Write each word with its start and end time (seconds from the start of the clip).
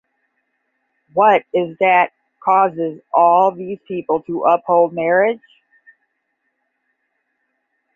What 1.13 1.43
is 1.53 1.73
it 1.73 1.77
that 1.79 2.11
causes 2.43 3.01
all 3.13 3.51
these 3.51 3.77
people 3.87 4.23
to 4.23 4.45
uphold 4.45 4.93
marriage? 4.93 5.39